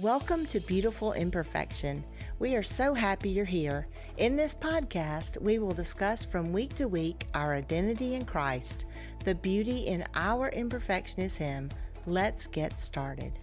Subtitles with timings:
[0.00, 2.02] Welcome to Beautiful Imperfection.
[2.38, 3.86] We are so happy you're here.
[4.16, 8.86] In this podcast, we will discuss from week to week our identity in Christ.
[9.24, 11.68] The beauty in our imperfection is Him.
[12.06, 13.38] Let's get started.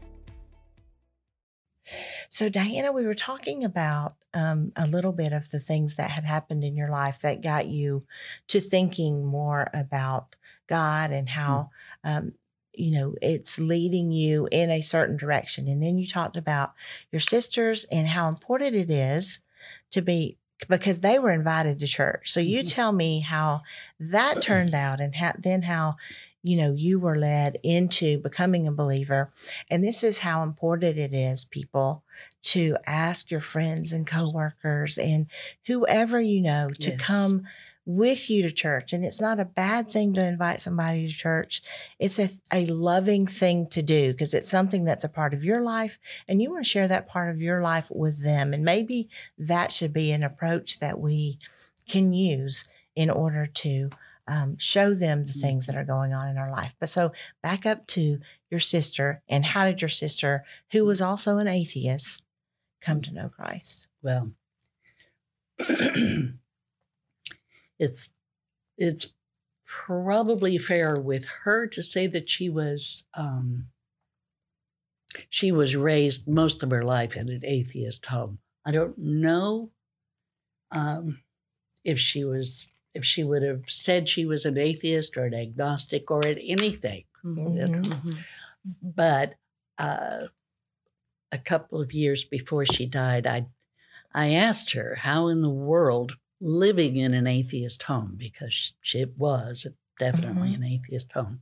[2.27, 6.25] So, Diana, we were talking about um, a little bit of the things that had
[6.25, 8.03] happened in your life that got you
[8.47, 10.35] to thinking more about
[10.65, 11.69] God and how
[12.03, 12.33] um,
[12.77, 16.73] you know it's leading you in a certain direction and then you talked about
[17.11, 19.39] your sisters and how important it is
[19.91, 20.37] to be
[20.69, 22.67] because they were invited to church so you mm-hmm.
[22.67, 23.61] tell me how
[23.99, 25.95] that turned out and how, then how
[26.43, 29.31] you know you were led into becoming a believer
[29.69, 32.03] and this is how important it is people
[32.41, 35.27] to ask your friends and coworkers and
[35.65, 37.01] whoever you know to yes.
[37.01, 37.43] come
[37.87, 38.91] with you to church.
[38.91, 41.61] And it's not a bad thing to invite somebody to church.
[41.97, 45.61] It's a, a loving thing to do because it's something that's a part of your
[45.61, 48.53] life and you want to share that part of your life with them.
[48.53, 49.07] And maybe
[49.37, 51.39] that should be an approach that we
[51.87, 53.89] can use in order to
[54.27, 56.75] um, show them the things that are going on in our life.
[56.81, 58.19] But so back up to
[58.51, 62.25] your sister and how did your sister, who was also an atheist,
[62.81, 63.87] come to know Christ?
[64.01, 64.33] Well,
[67.79, 68.09] it's
[68.77, 69.13] it's
[69.65, 73.67] probably fair with her to say that she was um,
[75.29, 78.39] she was raised most of her life in an atheist home.
[78.65, 79.71] I don't know
[80.71, 81.21] um,
[81.83, 86.09] if she was if she would have said she was an atheist or an agnostic
[86.09, 87.03] or at anything.
[87.23, 87.75] Mm-hmm.
[87.75, 88.13] mm-hmm.
[88.81, 89.35] But
[89.77, 90.27] uh,
[91.31, 93.45] a couple of years before she died, I
[94.13, 99.67] I asked her how in the world living in an atheist home because she was
[99.99, 100.63] definitely mm-hmm.
[100.63, 101.39] an atheist home.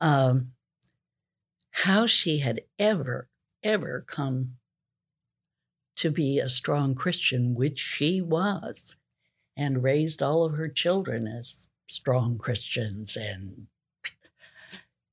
[0.00, 0.52] Um,
[1.70, 3.28] how she had ever,
[3.62, 4.54] ever come
[5.96, 8.96] to be a strong Christian, which she was,
[9.56, 13.66] and raised all of her children as strong Christians and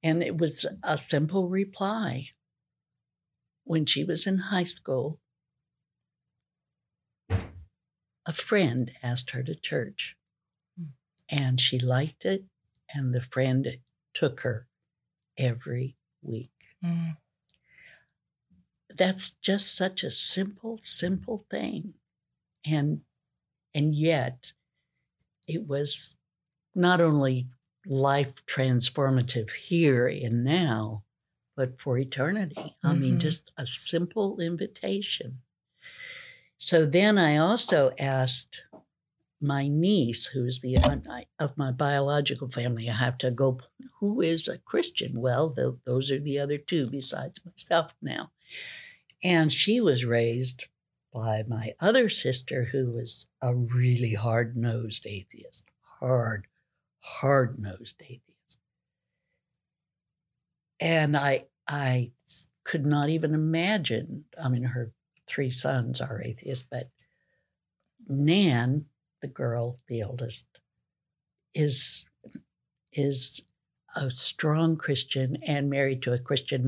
[0.04, 2.26] and it was a simple reply.
[3.64, 5.20] When she was in high school,
[8.26, 10.16] a friend asked her to church
[11.30, 12.44] and she liked it
[12.94, 13.78] and the friend
[14.14, 14.68] took her
[15.38, 16.52] every week
[16.84, 17.16] mm.
[18.94, 21.94] that's just such a simple simple thing
[22.66, 23.02] and
[23.74, 24.54] and yet
[25.48, 26.16] it was
[26.74, 27.48] not only
[27.86, 31.04] life transformative here and now
[31.56, 32.88] but for eternity mm-hmm.
[32.88, 33.20] i mean mm-hmm.
[33.20, 35.40] just a simple invitation
[36.66, 38.64] so then I also asked
[39.40, 40.96] my niece, who's the uh,
[41.38, 43.60] of my biological family, I have to go,
[44.00, 45.22] who is a Christian?
[45.22, 48.32] Well, the, those are the other two besides myself now.
[49.24, 50.66] And she was raised
[51.14, 56.48] by my other sister, who was a really hard nosed atheist, hard,
[56.98, 58.58] hard nosed atheist.
[60.80, 62.10] And I, I
[62.64, 64.26] could not even imagine.
[64.44, 64.94] I mean, her
[65.28, 66.90] three sons are atheists, but
[68.08, 68.86] Nan,
[69.22, 70.48] the girl, the oldest,
[71.54, 72.06] is
[72.92, 73.42] is
[73.96, 76.68] a strong Christian and married to a Christian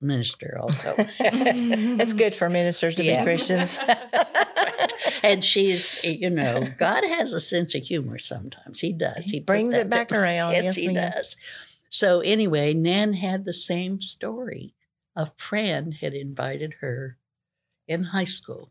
[0.00, 0.94] minister also.
[0.98, 3.20] it's good for ministers to yes.
[3.20, 3.78] be Christians.
[3.88, 4.92] right.
[5.24, 8.80] And she's, you know, God has a sense of humor sometimes.
[8.80, 9.24] He does.
[9.24, 10.52] He, he brings it back around.
[10.52, 11.36] Yes, yes he does.
[11.90, 14.74] So anyway, Nan had the same story.
[15.16, 17.16] A friend had invited her
[17.88, 18.70] in high school.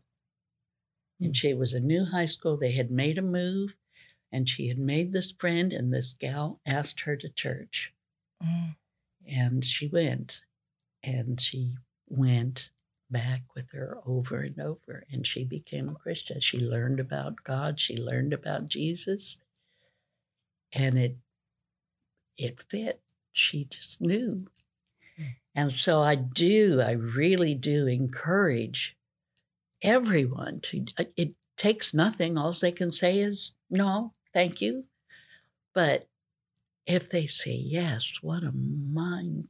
[1.20, 2.56] And she was a new high school.
[2.56, 3.74] They had made a move
[4.30, 7.94] and she had made this friend, and this gal asked her to church.
[8.42, 8.76] Mm.
[9.26, 10.42] And she went.
[11.02, 11.76] And she
[12.08, 12.70] went
[13.10, 15.04] back with her over and over.
[15.10, 16.40] And she became a Christian.
[16.40, 19.38] She learned about God, she learned about Jesus.
[20.72, 21.16] And it
[22.36, 23.00] it fit.
[23.32, 24.46] She just knew.
[25.18, 25.34] Mm.
[25.54, 28.97] And so I do, I really do encourage
[29.82, 34.84] everyone to uh, it takes nothing all they can say is no thank you
[35.74, 36.08] but
[36.86, 39.48] if they say yes what a mind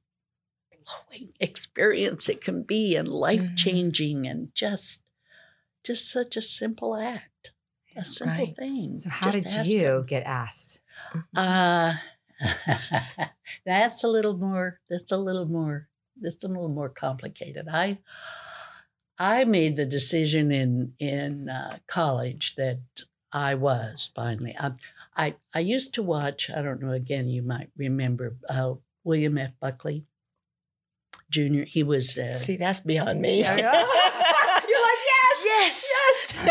[0.71, 3.55] blowing experience it can be and life mm-hmm.
[3.55, 4.31] changing mm-hmm.
[4.31, 5.03] and just
[5.85, 7.53] just such a simple act
[7.97, 8.57] a simple right.
[8.57, 10.07] thing so how just did you them.
[10.07, 10.81] get asked
[11.37, 11.95] uh
[13.67, 15.89] that's a little more that's a little more
[16.21, 17.99] that's a little more complicated i
[19.19, 22.81] I made the decision in in uh, college that
[23.32, 24.56] I was finally.
[24.59, 24.73] I,
[25.17, 26.50] I, I used to watch.
[26.50, 26.93] I don't know.
[26.93, 28.75] Again, you might remember uh,
[29.05, 29.50] William F.
[29.61, 30.05] Buckley.
[31.31, 31.65] junior.
[31.65, 32.17] He was.
[32.17, 33.41] Uh, See, that's beyond me.
[33.41, 33.73] Yeah, yeah.
[34.69, 36.49] You're like, yes, yes, yes.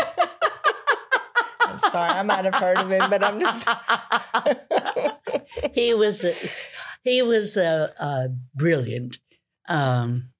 [1.60, 3.64] I'm sorry, I might have heard of him, but I'm just.
[5.72, 6.24] he was.
[6.24, 6.32] Uh,
[7.04, 9.18] he was uh, uh, brilliant.
[9.68, 10.30] Um,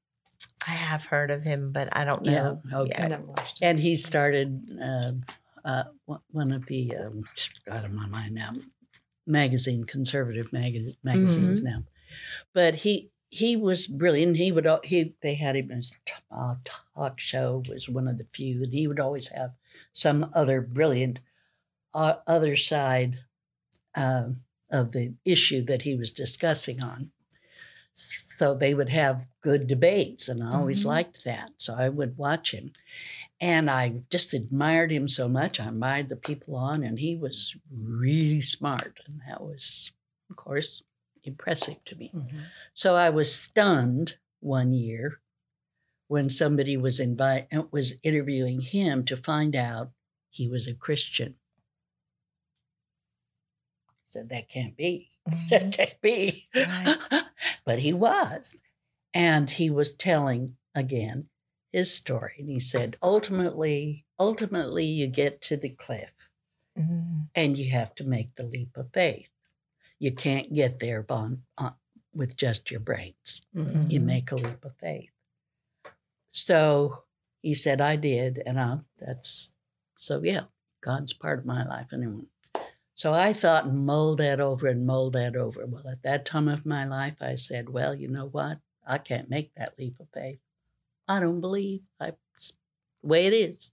[0.69, 2.61] I have heard of him, but I don't know.
[2.65, 2.71] yeah.
[2.71, 2.81] know.
[2.83, 3.03] Okay.
[3.03, 3.65] I never watched it.
[3.65, 5.13] And he started uh,
[5.65, 7.25] uh, one- one of the um,
[7.71, 8.53] out of my mind now
[9.27, 11.85] magazine conservative mag- magazines now,
[12.55, 14.37] but he he was brilliant.
[14.37, 16.57] He would he they had him as t- uh,
[16.95, 19.53] talk show was one of the few, and he would always have
[19.93, 21.19] some other brilliant
[21.95, 23.19] uh, other side
[23.95, 24.29] uh,
[24.71, 27.11] of the issue that he was discussing on.
[27.93, 30.87] So they would have good debates, and I always Mhm.
[30.87, 31.51] liked that.
[31.57, 32.73] So I would watch him.
[33.41, 35.59] And I just admired him so much.
[35.59, 39.01] I admired the people on, and he was really smart.
[39.07, 39.93] And that was,
[40.31, 40.83] of course,
[41.25, 42.11] impressive to me.
[42.15, 42.47] Mhm.
[42.75, 45.21] So I was stunned one year
[46.07, 49.93] when somebody was invite, was interviewing him to find out
[50.31, 51.37] he was a Christian.
[54.09, 55.11] Said that can't be.
[55.51, 55.73] That Mhm.
[55.73, 56.49] can't be.
[56.55, 56.97] Right.
[57.65, 58.57] but he was.
[59.15, 61.29] And he was telling again
[61.73, 62.35] his story.
[62.39, 66.31] And he said, ultimately, ultimately you get to the cliff
[66.79, 67.29] Mhm.
[67.35, 69.29] and you have to make the leap of faith.
[69.99, 71.75] You can't get there on, on,
[72.15, 73.43] with just your brains.
[73.55, 73.91] Mhm.
[73.91, 75.11] You make a leap of faith.
[76.31, 77.05] So
[77.43, 78.43] he said, I did.
[78.47, 79.53] And I, that's,
[79.99, 80.45] so yeah,
[80.81, 82.25] God's part of my life anyway.
[82.99, 85.65] So I thought and mulled that over and mulled that over.
[85.65, 88.59] Well, at that time of my life, I said, well, you know what?
[88.85, 90.41] I can't make that leap of faith.
[91.07, 91.83] I don't believe.
[92.01, 92.15] I,
[93.01, 93.71] the way it is.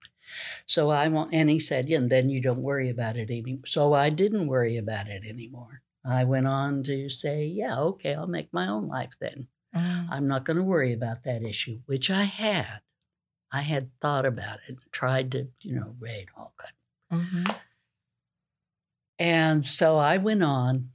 [0.67, 3.65] So I won't, and he said, yeah, and then you don't worry about it anymore.
[3.65, 5.81] So I didn't worry about it anymore.
[6.05, 9.47] I went on to say, yeah, okay, I'll make my own life then.
[9.73, 10.07] Mhm.
[10.11, 12.81] I'm not going to worry about that issue, which I had.
[13.51, 17.21] I had thought about it, tried to, you know, read all kind.
[17.23, 17.55] Mhm.
[19.19, 20.89] And so I went on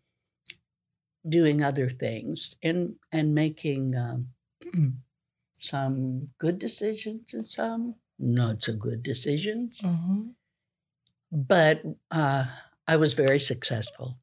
[1.28, 4.28] doing other things and and making um,
[5.58, 9.80] some good decisions and some not so good decisions.
[9.80, 10.34] Mhm.
[11.32, 12.46] But uh,
[12.86, 14.18] I was very successful.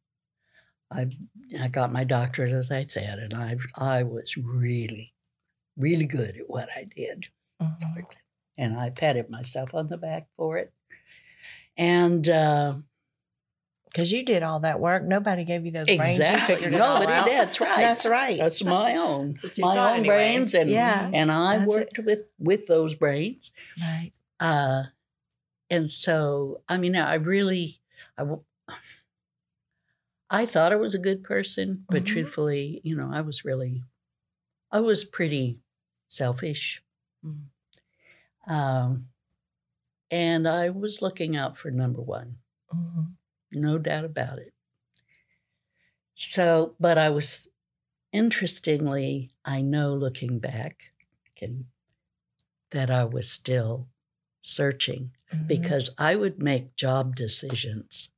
[0.91, 1.09] I
[1.59, 5.13] I got my doctorate, as I said, and I I was really,
[5.77, 7.27] really good at what I did.
[7.61, 8.05] Mhm.
[8.59, 10.71] and I patted myself on the back for it.
[11.77, 12.75] And uh,
[13.97, 15.03] Because you did all that work.
[15.03, 16.19] Nobody gave you those brains.
[16.19, 17.11] You exactly, figured nobody.
[17.11, 17.25] out.
[17.25, 17.77] That's right.
[17.77, 18.37] That's right.
[18.37, 20.07] That's my own, That's my own anyway.
[20.15, 21.09] brains, and Yeah.
[21.11, 21.75] and I That's it.
[21.75, 23.51] worked with with those brains.
[23.81, 24.11] right.
[24.39, 24.83] Uh,
[25.71, 27.79] and so, I mean, I really,
[28.19, 28.23] I,
[30.29, 32.05] I thought I was a good person, but Mhm.
[32.05, 33.83] truthfully, you know, I was really,
[34.71, 35.59] I was pretty
[36.07, 36.83] selfish.
[37.25, 37.45] Mm.
[38.47, 39.09] Um,
[40.11, 42.37] and I was looking out for number one,
[42.73, 43.16] Mhm.
[43.51, 44.53] No doubt about it.
[46.15, 47.47] So, but I was,
[48.11, 50.91] interestingly, I know looking back,
[52.71, 53.87] that I was still
[54.41, 55.47] searching Mhm.
[55.47, 58.09] because I would make job decisions.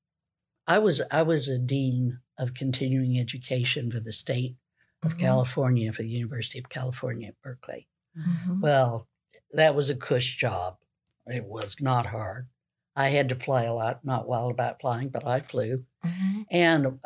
[0.67, 4.57] I was I was a dean of continuing education for the state
[5.03, 5.19] of Mhm.
[5.19, 7.87] California for the University of California at Berkeley.
[8.17, 8.61] Mhm.
[8.61, 9.07] Well,
[9.51, 10.79] that was a cush job.
[11.27, 12.49] It was not hard.
[12.95, 15.85] I had to fly a lot, not wild about flying, but I flew.
[16.03, 16.45] Mhm.
[16.51, 16.99] And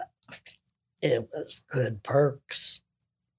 [1.01, 2.81] it was good perks.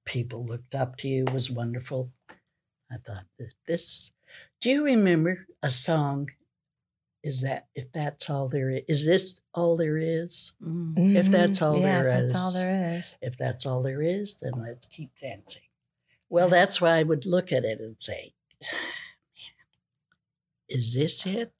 [0.04, 2.12] People looked up to you, it was wonderful.
[2.90, 3.24] I thought
[3.66, 4.10] this,
[4.60, 6.30] do you remember a song?
[7.22, 8.82] Is that if that's all there is?
[8.86, 10.52] Is this all there is?
[10.62, 11.16] Mhm.
[11.16, 13.16] If that's all yeah, there if that's all there is.
[13.22, 15.62] If that's all there is, then let's keep dancing.
[16.28, 18.34] Well, that's why I would look at it and say,
[20.68, 21.52] is this it?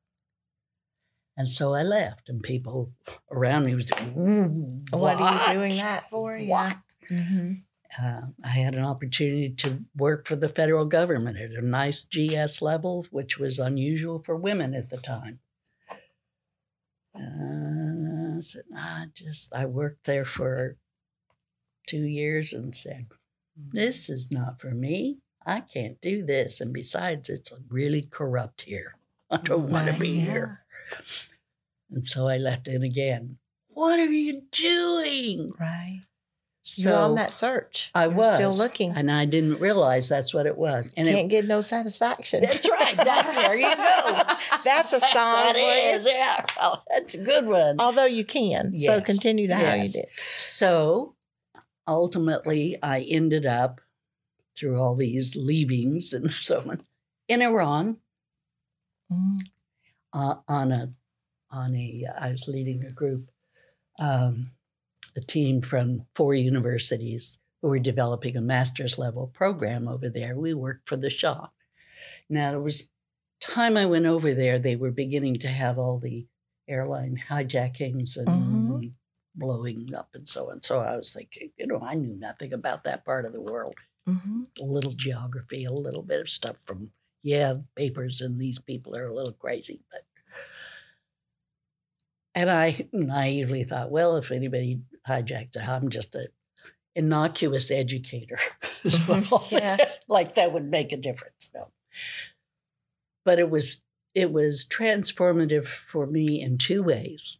[1.37, 2.93] And so I left, and people
[3.31, 6.39] around me was like, "Ooh, What, are you doing that for?
[6.39, 6.77] What?
[7.09, 7.55] hmm
[8.01, 12.61] Uh, I had an opportunity to work for the federal government at a nice GS
[12.63, 15.41] level, which was unusual for women at the time.
[17.15, 20.77] Uh, so I just I worked there for
[21.87, 23.07] two years and said,
[23.57, 25.19] "This is not for me.
[25.47, 26.61] I can't do this.
[26.61, 28.97] And besides, it's really corrupt here.
[29.31, 30.25] I don't want to be yeah.
[30.33, 30.64] here."
[31.91, 33.39] And so I left in again.
[33.69, 35.53] What are you doing?
[35.59, 36.03] Right.
[36.67, 37.91] So You're on that search.
[37.95, 38.93] I You're was still looking.
[38.93, 40.95] and I didn't realize that's what it was.
[40.97, 42.41] And Can't it, get no satisfaction.
[42.41, 42.97] that's right.
[42.97, 44.23] That's there you go.
[44.65, 45.11] That's a song.
[45.13, 45.57] That
[45.95, 46.47] is, yeah.
[46.59, 47.77] Well, that's a good one.
[47.79, 48.79] Although you can.
[48.79, 50.07] So continue to how you did.
[50.37, 51.15] So
[51.87, 53.83] ultimately, I ended up
[54.57, 56.81] through all these leavings and so on
[57.29, 57.99] in Iran
[59.13, 59.37] Mhm.
[60.15, 60.91] Uh, on a
[61.53, 63.31] on a I was leading a group,
[64.01, 64.53] um,
[65.17, 70.37] a team from four universities who were developing a master's level program over there.
[70.39, 71.49] We worked for the Shah.
[72.31, 72.85] Now there was
[73.41, 76.27] time I went over there, they were beginning to have all the
[76.69, 78.95] airline hijackings and Mhm.
[79.37, 80.63] blowing up and so on.
[80.63, 83.77] So I was thinking, you know, I knew nothing about that part of the world
[84.09, 84.49] Mhm.
[84.61, 86.93] a little geography, a little bit of stuff from
[87.23, 90.04] yeah papers, and these people are a little crazy, but.
[92.35, 96.27] And I naively thought, well, if anybody hijacked it, I'm just an
[96.95, 98.39] innocuous educator.
[98.85, 99.59] is what I'll say.
[99.59, 99.89] Yeah.
[100.09, 101.51] like that would make a difference.
[101.55, 101.69] No.
[103.25, 103.81] But it was
[104.15, 107.39] it was transformative for me in two ways.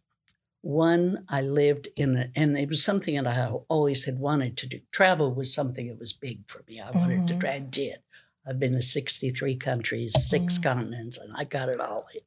[0.61, 4.67] One, I lived in a, and it was something that I always had wanted to
[4.67, 4.79] do.
[4.91, 6.81] Travel was something that was big for me.
[6.81, 7.39] I wanted to Mhm.
[7.39, 7.51] try.
[7.53, 7.99] I did.
[8.47, 10.63] I've been to 63 countries, 6 Mhm.
[10.63, 12.21] continents, and I got it all in.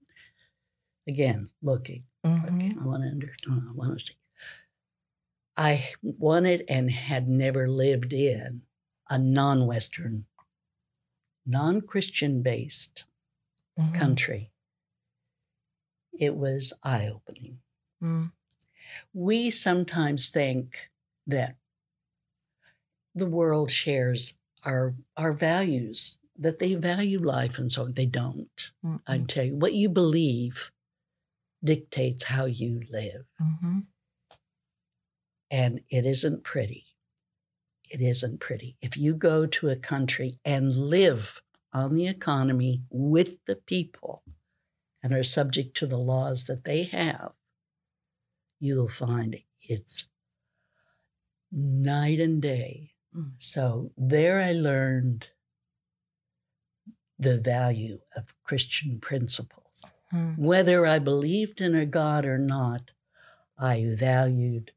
[1.12, 2.04] Again, looking.
[2.28, 2.54] Mhm.
[2.54, 3.62] Okay, I want to understand.
[3.68, 4.14] I want to see.
[5.56, 8.62] I wanted and had never lived in
[9.08, 10.26] a non Western,
[11.46, 13.04] non Christian based
[13.78, 13.94] Mhm.
[13.94, 14.52] country.
[16.12, 17.60] It was eye opening.
[18.02, 18.32] Mm.
[19.12, 20.90] We sometimes think
[21.26, 21.56] that
[23.14, 27.94] the world shares our, our values, that they value life and so on.
[27.94, 28.70] They don't.
[29.06, 29.26] I Mhm.
[29.28, 30.70] tell you, what you believe
[31.62, 33.26] dictates how you live.
[33.40, 33.86] Mhm.
[35.50, 36.84] and it isn't pretty.
[37.90, 38.76] It isn't pretty.
[38.82, 41.40] If you go to a country and live
[41.72, 44.22] on the economy with the people
[45.02, 47.32] and are subject to the laws that they have,
[48.60, 50.06] you'll find it's
[51.50, 52.92] night and day.
[53.14, 53.32] Mm.
[53.38, 55.30] So there I learned
[57.18, 59.67] the value of Christian principles.
[60.12, 60.38] Mm.
[60.38, 62.92] Whether I believed in a God or not,
[63.58, 64.72] I valued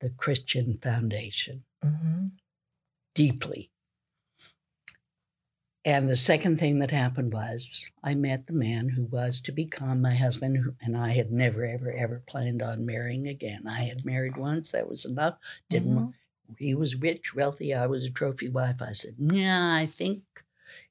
[0.00, 2.32] the Christian foundation Mhm.
[3.14, 3.70] deeply.
[5.86, 10.00] And the second thing that happened was I met the man who was to become
[10.00, 13.66] my husband, who- and I had never, ever, ever planned on marrying again.
[13.66, 15.38] I had married once, that was enough.
[15.68, 16.14] Didn't Mhm.
[16.58, 18.80] he was rich, wealthy, I was a trophy wife.
[18.80, 20.22] I said, Nah, I think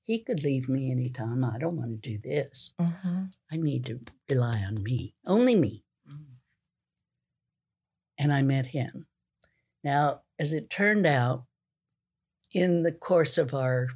[0.04, 1.44] he could leave me anytime.
[1.44, 2.72] I don't want to do this.
[2.80, 3.34] Mhm.
[3.54, 5.84] I need to rely on me, only me.
[8.18, 9.06] And I met him.
[9.84, 11.44] Now, as it turned out,
[12.52, 13.90] in the course of our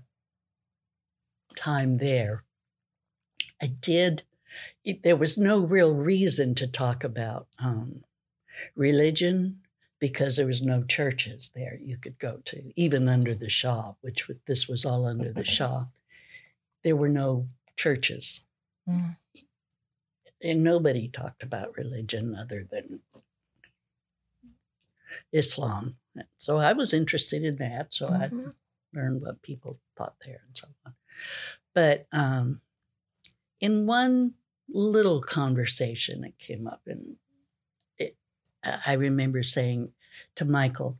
[1.56, 2.44] time there,
[3.60, 4.24] I did,
[4.84, 8.04] it, there was no real reason to talk about um,
[8.76, 9.62] religion
[10.00, 14.28] because there was no churches there you could go to, even under the Shah, which
[14.28, 15.86] was, this was all under the Shah.
[16.84, 18.42] There were no churches
[18.90, 19.16] Mm.
[20.44, 23.02] And nobody talked about religion other than
[25.32, 25.98] Islam.
[26.38, 27.94] So I was interested in that.
[27.94, 28.56] So I Mhm.
[28.94, 30.96] learned what people thought there and so on.
[31.74, 32.62] But um,
[33.60, 34.36] in one
[34.70, 37.18] little conversation it came up, and
[37.98, 38.18] it,
[38.64, 39.94] I I remember saying
[40.36, 41.00] to Michael,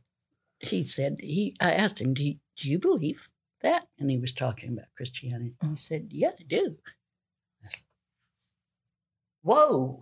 [0.60, 3.28] he said he I asked him, do you, do you believe
[3.62, 3.88] that?
[3.98, 5.56] And he was talking about Christianity.
[5.60, 6.78] And he said, Yeah, I do.
[9.42, 10.00] Whoa.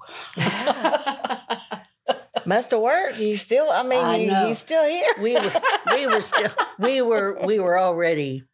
[2.46, 3.18] Must have worked.
[3.18, 3.68] He's still.
[3.70, 5.06] I mean, I he- he's still here.
[5.20, 5.52] we were
[5.94, 8.44] we were still we were we were already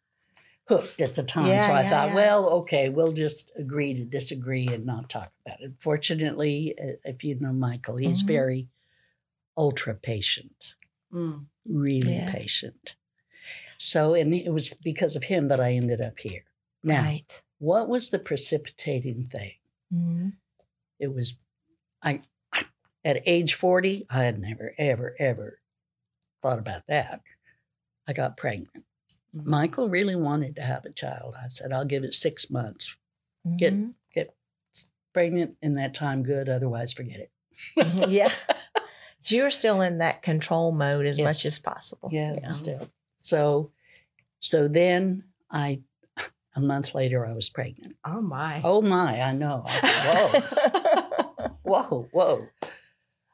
[0.67, 1.45] hooked at the time.
[1.45, 2.15] Yeah, so I yeah, thought, yeah.
[2.15, 5.73] well, okay, we'll just agree to disagree and not talk about it.
[5.79, 8.27] Fortunately, uh, if you know Michael, he's Mhm.
[8.27, 8.67] very
[9.55, 10.55] ultra patient,
[11.13, 11.45] Mm.
[11.67, 12.93] really patient.
[13.77, 16.45] So, and it was because of him that I ended up here.
[16.81, 17.43] Now, Right.
[17.59, 19.53] what was the precipitating thing?
[19.93, 20.33] Mhm.
[20.99, 21.37] It was,
[22.01, 22.19] I,
[23.03, 25.59] at age 40, I had never, ever, ever
[26.41, 27.21] thought about that.
[28.07, 28.85] I got pregnant.
[29.35, 29.49] Mm-hmm.
[29.49, 31.35] Michael really wanted to have a child.
[31.41, 32.95] I said, I'll give it six months.
[33.57, 33.73] Get-
[34.13, 34.35] get
[35.13, 36.49] Pregnant in that time, good.
[36.49, 37.31] Otherwise, forget it.
[37.77, 38.07] Mhm.
[38.09, 38.31] yeah.
[39.25, 41.25] You're still in that control mode as Yes.
[41.25, 42.09] much as possible.
[42.11, 42.89] Yeah, still.
[43.17, 43.71] So,
[44.39, 45.81] so then I,
[46.55, 47.95] a month later, I was pregnant.
[48.05, 48.61] Oh my.
[48.63, 49.63] Oh my, I know.
[49.65, 50.41] I
[51.41, 51.49] whoa.
[51.63, 52.47] whoa, whoa.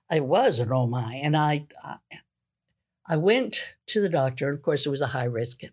[0.09, 1.15] I was an oh my.
[1.15, 1.97] And I, I,
[3.07, 4.49] I went to the doctor.
[4.49, 5.71] Of course, it was a high risk at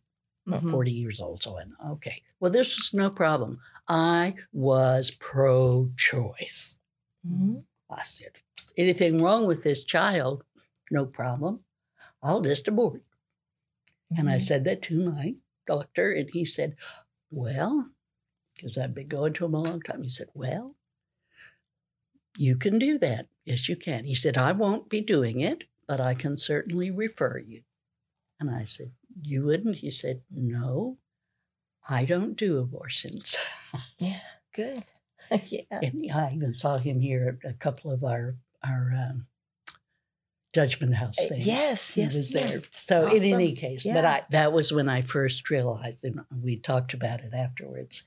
[0.49, 0.71] Mhm.
[0.71, 1.43] 40 years old.
[1.43, 3.59] So I went, okay, well, this was no problem.
[3.89, 6.79] I was pro choice.
[7.27, 7.65] Mhm.
[7.91, 8.31] I said,
[8.77, 10.45] anything wrong with this child?
[10.91, 11.65] No problem.
[12.23, 13.03] I'll just abort.
[14.17, 14.43] And I Mhm.
[14.43, 15.35] said that to my
[15.67, 16.77] doctor, and he said,
[17.31, 17.91] Well,
[18.57, 20.77] because I've been going to him a long time, he said, Well,
[22.37, 23.27] you can do that.
[23.45, 24.05] Yes, you can.
[24.05, 27.63] He said, I won't be doing it, but I can certainly refer you.
[28.41, 28.93] And I said,
[29.23, 29.77] You wouldn't?
[29.77, 30.99] He said, No,
[31.89, 33.37] I don't do abortions.
[33.99, 34.21] Yeah,
[34.55, 34.85] good.
[35.49, 35.81] yeah.
[35.83, 39.27] And I even saw him here at a couple of our our um,
[40.57, 41.29] Judgment House thing.
[41.29, 41.47] things.
[41.47, 42.47] yes, he yes, was yeah.
[42.47, 42.63] there.
[42.81, 43.95] So in any case, Yeah.
[43.95, 48.03] but I that was when I first realized, and we talked about it afterwards,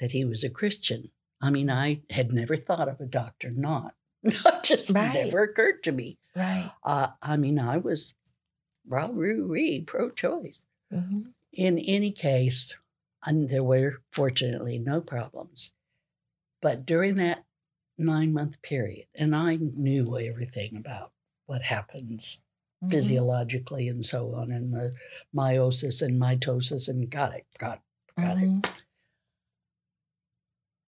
[0.00, 1.10] that he was a Christian.
[1.40, 3.94] I mean, I had never thought of a doctor not.
[4.24, 5.12] It just Right.
[5.26, 6.18] never occurred to me.
[6.36, 6.70] Right.
[6.84, 8.14] Uh, I mean, I was
[8.86, 10.66] rah roo pro choice.
[10.90, 11.22] hmm
[11.52, 12.76] In any case,
[13.26, 15.72] and there were fortunately no problems.
[16.60, 17.44] But during that
[17.98, 21.11] nine month period, and I knew everything about
[21.46, 22.42] what happens
[22.82, 22.90] Mm-hmm.
[22.90, 24.92] physiologically and so on, and the
[25.32, 28.42] meiosis and mitosis, and got it, got it, got it.
[28.48, 28.82] Mhm.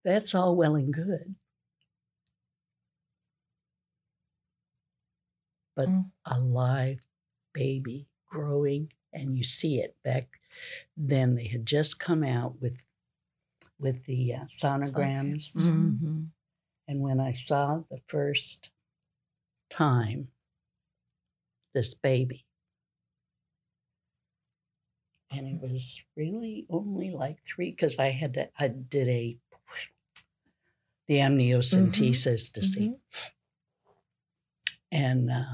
[0.02, 1.34] That's all well and good.
[5.74, 6.10] But Mm.
[6.24, 7.00] a live
[7.52, 10.40] baby growing, and you see it back
[10.96, 11.34] then.
[11.34, 12.86] They had just come out with
[13.78, 16.30] with the uh, sonograms, Mhm.
[16.88, 18.70] and when I saw the first
[19.68, 20.28] time
[21.74, 22.44] this baby,
[25.30, 29.38] and it was really only like three because I had to, I did a
[31.08, 32.96] the amniocentesis to see,
[34.90, 35.44] and uh,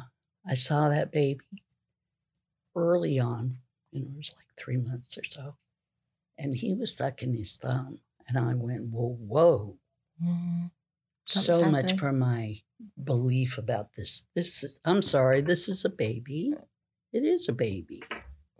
[0.46, 1.40] I saw that baby
[2.76, 3.58] early on,
[3.92, 5.56] and it was like three months or so,
[6.38, 9.78] and he was sucking his thumb, and I went, whoa, whoa.
[10.22, 10.70] Mhm.
[11.28, 12.54] So much for my
[13.04, 14.24] belief about this.
[14.34, 16.54] This is, I'm sorry, this is a baby.
[17.12, 18.02] It is a baby.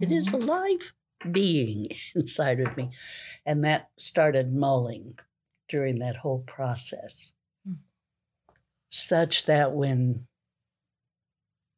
[0.00, 0.46] It is a Mhm.
[0.46, 0.92] live
[1.32, 2.90] being inside of me.
[3.46, 5.18] And that started mulling
[5.68, 7.32] during that whole process.
[7.68, 7.78] Mm.
[8.90, 10.26] Such that when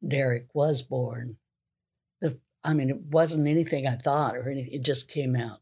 [0.05, 1.37] Derek was born,
[2.19, 4.71] the I mean, it wasn't anything I thought or anything.
[4.73, 5.61] It just came out.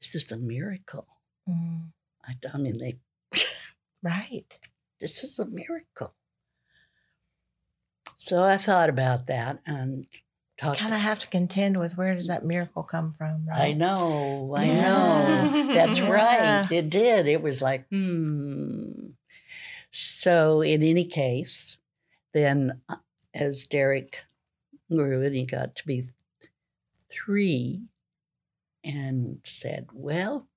[0.00, 1.06] This is a miracle.
[1.48, 1.92] Mhm.
[2.24, 2.98] I, I mean, they
[4.02, 4.58] Right.
[5.00, 6.14] this is a miracle.
[8.16, 10.06] So I thought about that and
[10.58, 10.78] talked.
[10.78, 13.70] Kind of have to contend with where does that miracle come from, right?
[13.70, 15.72] I know, I know.
[15.74, 16.70] That's right.
[16.70, 17.26] It did.
[17.26, 19.10] It was like, hmm.
[19.90, 21.76] So, in any case,
[22.32, 22.96] then uh,
[23.34, 24.24] as Derek
[24.90, 26.04] grew and he got to be
[27.10, 27.82] three
[28.84, 30.48] and said, Well,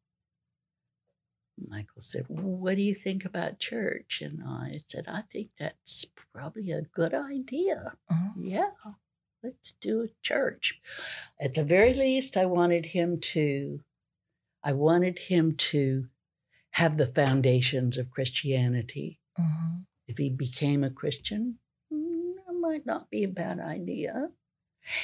[1.58, 4.22] Michael said, What do you think about church?
[4.22, 7.94] And I said, I think that's probably a good idea.
[8.12, 8.34] Mhm.
[8.50, 8.72] Yeah,
[9.42, 10.82] let's do a church.
[11.40, 13.82] At the very least, I wanted him to,
[14.64, 16.10] I wanted him to
[16.72, 19.20] have the foundations of Christianity.
[19.40, 19.86] Mhm.
[20.08, 21.60] If he became a Christian,
[21.92, 24.32] mm, that might not be a bad idea.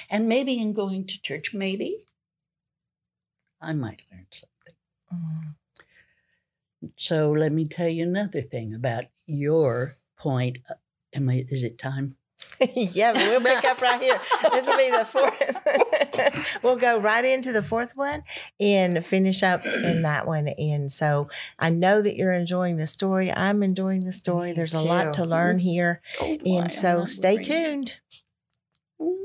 [0.10, 2.06] And maybe in going to church, maybe
[3.60, 4.76] I might learn something.
[5.12, 5.56] Mhm.
[6.96, 10.60] So let me tell you another thing about your point.
[10.70, 10.76] Uh,
[11.14, 12.16] Am I, is it time?
[12.76, 14.20] yeah, we'll pick up right here.
[14.52, 16.60] This will be the fourth.
[16.64, 18.24] we'll go right into the fourth one
[18.60, 20.48] and finish up in that one.
[20.48, 21.28] And so
[21.60, 23.32] I know that you're enjoying the story.
[23.32, 24.50] I'm enjoying the story.
[24.50, 26.02] Me There's a lot to learn here.
[26.22, 27.44] Oh, boy, And so stay worried.
[27.44, 28.00] tuned.
[29.02, 29.16] Mm.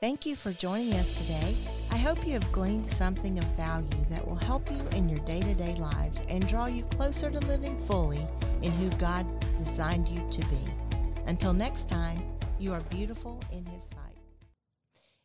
[0.00, 1.56] Thank you for joining us today.
[2.02, 5.40] I hope you have gleaned something of value that will help you in your day
[5.40, 8.26] to day lives and draw you closer to living fully
[8.60, 9.24] in who God
[9.56, 10.58] designed you to be.
[11.26, 12.20] Until next time,
[12.58, 14.18] you are beautiful in His sight.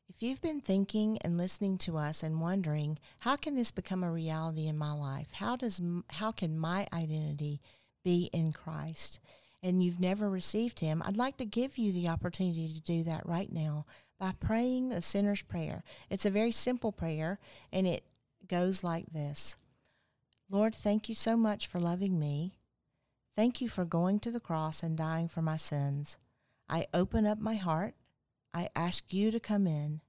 [0.07, 4.11] If you've been thinking and listening to us and wondering, how can this become a
[4.11, 5.31] reality in my life?
[5.33, 7.59] How does how can my identity
[8.03, 9.19] be in Christ?
[9.63, 13.25] And you've never received him, I'd like to give you the opportunity to do that
[13.25, 13.87] right now
[14.19, 15.83] by praying the sinner's prayer.
[16.09, 17.39] It's a very simple prayer
[17.71, 18.03] and it
[18.47, 19.55] goes like this.
[20.49, 22.53] Lord, thank you so much for loving me.
[23.35, 26.17] Thank you for going to the cross and dying for my sins.
[26.69, 27.95] I open up my heart.
[28.53, 30.01] I ask you to come in.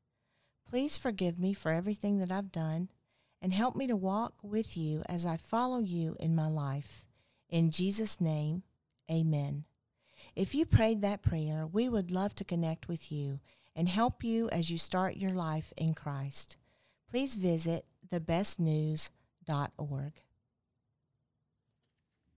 [0.68, 2.88] Please forgive me for everything that I've done
[3.42, 7.04] and help me to walk with you as I follow you in my life.
[7.48, 8.62] In Jesus' name,
[9.10, 9.64] amen.
[10.34, 13.40] If you prayed that prayer, we would love to connect with you
[13.78, 16.56] and help you as you start your life in Christ.
[17.08, 20.12] Please visit thebestnews.org.